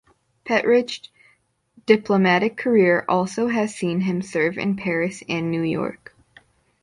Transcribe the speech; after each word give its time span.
Petritsch's 0.45 1.09
diplomatic 1.85 2.57
career 2.57 3.05
also 3.07 3.49
has 3.49 3.75
seen 3.75 3.99
him 4.01 4.19
serve 4.23 4.57
in 4.57 4.75
Paris 4.75 5.21
and 5.29 5.51
New 5.51 5.61
York. 5.61 6.15